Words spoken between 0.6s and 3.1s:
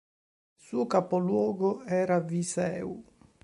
suo capoluogo era Viseu.